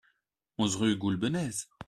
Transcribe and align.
onze 0.61 0.75
rue 0.79 0.95
Goulbenèze 1.01 1.65